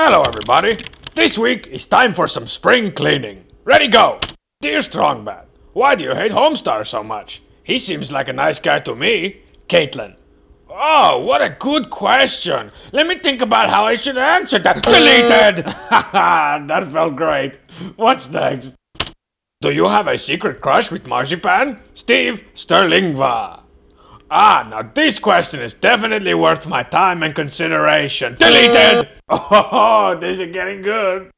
Hello, 0.00 0.22
everybody. 0.22 0.76
This 1.16 1.36
week 1.36 1.66
is 1.66 1.84
time 1.84 2.14
for 2.14 2.28
some 2.28 2.46
spring 2.46 2.92
cleaning. 2.92 3.44
Ready, 3.64 3.88
go! 3.88 4.20
Dear 4.60 4.80
Strong 4.80 5.24
Bad, 5.24 5.46
why 5.72 5.96
do 5.96 6.04
you 6.04 6.14
hate 6.14 6.30
Homestar 6.30 6.86
so 6.86 7.02
much? 7.02 7.42
He 7.64 7.78
seems 7.78 8.12
like 8.12 8.28
a 8.28 8.32
nice 8.32 8.60
guy 8.60 8.78
to 8.78 8.94
me. 8.94 9.40
Caitlin. 9.66 10.14
Oh, 10.70 11.18
what 11.18 11.42
a 11.42 11.50
good 11.50 11.90
question. 11.90 12.70
Let 12.92 13.08
me 13.08 13.18
think 13.18 13.42
about 13.42 13.70
how 13.70 13.86
I 13.86 13.96
should 13.96 14.16
answer 14.16 14.60
that. 14.60 14.82
Deleted! 14.84 15.66
That 15.90 16.88
felt 16.92 17.16
great. 17.16 17.58
What's 17.96 18.30
next? 18.30 18.76
Do 19.60 19.72
you 19.72 19.88
have 19.88 20.06
a 20.06 20.16
secret 20.16 20.60
crush 20.60 20.92
with 20.92 21.08
Marzipan? 21.08 21.76
Steve 21.94 22.44
Sterlingva. 22.54 23.62
Ah, 24.30 24.66
now 24.68 24.82
this 24.82 25.18
question 25.18 25.60
is 25.60 25.72
definitely 25.72 26.34
worth 26.34 26.66
my 26.66 26.82
time 26.82 27.22
and 27.22 27.34
consideration. 27.34 28.36
Deleted! 28.38 29.08
Oh, 29.30 30.16
this 30.18 30.40
is 30.40 30.50
getting 30.52 30.80
good. 30.80 31.30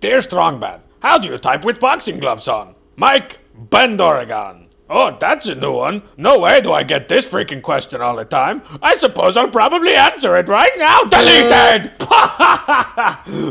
Dear 0.00 0.20
Strong 0.20 0.60
Bad, 0.60 0.82
how 1.00 1.16
do 1.16 1.28
you 1.28 1.38
type 1.38 1.64
with 1.64 1.80
boxing 1.80 2.18
gloves 2.18 2.46
on? 2.46 2.74
Mike 2.96 3.38
Bend 3.54 4.00
Oregon. 4.02 4.68
Oh, 4.90 5.16
that's 5.18 5.46
a 5.46 5.54
new 5.54 5.72
one. 5.72 6.02
No 6.18 6.38
way 6.38 6.60
do 6.60 6.72
I 6.72 6.82
get 6.82 7.08
this 7.08 7.26
freaking 7.26 7.62
question 7.62 8.02
all 8.02 8.16
the 8.16 8.24
time. 8.26 8.62
I 8.82 8.96
suppose 8.96 9.36
I'll 9.36 9.48
probably 9.48 9.94
answer 9.94 10.36
it 10.36 10.48
right 10.48 10.72
now. 10.76 11.00
Deleted! 11.04 11.92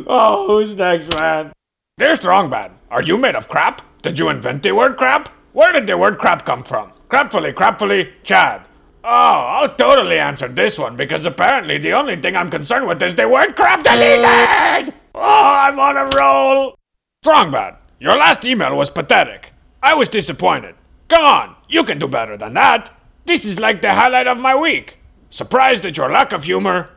oh, 0.08 0.46
who's 0.48 0.76
next, 0.76 1.18
man? 1.18 1.54
Dear 1.98 2.16
Strong 2.16 2.52
Bad, 2.52 2.72
are 2.92 3.02
you 3.02 3.18
made 3.18 3.36
of 3.36 3.50
crap? 3.50 3.82
Did 4.04 4.20
you 4.20 4.30
invent 4.30 4.62
the 4.64 4.74
word 4.74 4.98
crap? 4.98 5.30
Where 5.54 5.72
did 5.72 5.88
the 5.88 5.98
word 5.98 6.20
crap 6.20 6.46
come 6.46 6.64
from? 6.64 6.92
Crapfully, 7.10 7.54
crapfully, 7.54 8.14
Chad. 8.24 8.62
Oh, 9.10 9.10
I'll 9.10 9.74
totally 9.74 10.20
answer 10.20 10.50
this 10.50 10.78
one 10.78 10.98
because 10.98 11.26
apparently 11.26 11.78
the 11.78 11.94
only 11.94 12.18
thing 12.18 12.36
I'm 12.36 12.50
concerned 12.50 12.90
with 12.90 13.02
is 13.02 13.16
the 13.16 13.30
word 13.30 13.56
crap 13.56 13.82
deleted! 13.82 14.94
Oh, 15.16 15.22
I'm 15.22 15.80
on 15.80 15.96
a 15.96 16.10
roll! 16.18 16.76
Strong 17.24 17.52
Bad, 17.52 17.78
your 18.00 18.18
last 18.18 18.44
email 18.44 18.76
was 18.76 18.90
pathetic. 18.90 19.54
I 19.82 19.96
was 19.96 20.10
disappointed. 20.10 20.76
Come 21.08 21.24
on, 21.24 21.56
you 21.70 21.86
can 21.86 22.00
do 22.00 22.10
better 22.10 22.36
than 22.36 22.54
that. 22.56 22.94
This 23.24 23.46
is 23.46 23.62
like 23.62 23.82
the 23.82 23.94
highlight 23.94 24.28
of 24.28 24.40
my 24.40 24.54
week. 24.54 24.98
Surprised 25.30 25.86
at 25.86 25.96
your 25.96 26.12
lack 26.12 26.34
of 26.34 26.44
humor. 26.44 26.90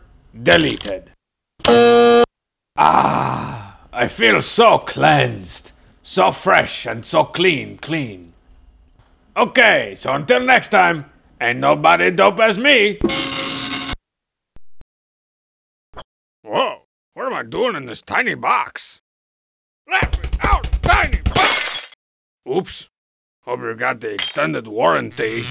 Deleted. 0.42 1.12
Ah, 2.76 3.78
I 3.92 4.08
feel 4.08 4.42
so 4.42 4.78
cleansed. 4.78 5.70
So 6.02 6.32
fresh 6.32 6.86
and 6.86 7.06
so 7.06 7.22
clean, 7.22 7.78
clean. 7.78 8.32
Okay, 9.36 9.94
so 9.94 10.12
until 10.12 10.40
next 10.40 10.70
time, 10.70 11.04
ain't 11.40 11.58
nobody 11.58 12.10
dope 12.10 12.40
as 12.40 12.58
me. 12.58 12.98
Whoa, 16.42 16.82
what 17.14 17.26
am 17.26 17.34
I 17.34 17.42
doing 17.42 17.76
in 17.76 17.86
this 17.86 18.02
tiny 18.02 18.34
box? 18.34 19.00
Let 19.90 20.22
me 20.22 20.28
out, 20.40 20.64
tiny 20.82 21.20
box! 21.22 21.88
Oops. 22.48 22.88
Hope 23.44 23.60
you 23.60 23.74
got 23.74 24.00
the 24.00 24.10
extended 24.10 24.68
warranty. 24.68 25.46